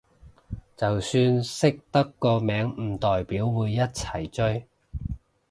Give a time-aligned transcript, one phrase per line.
[0.75, 4.67] 就算識得個名都唔代表會一齊追